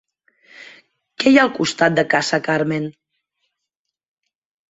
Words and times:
Què 1.23 1.33
hi 1.33 1.35
ha 1.41 1.43
al 1.49 1.51
costat 1.57 1.99
de 1.99 2.05
Casa 2.13 2.39
Carmen? 2.47 2.87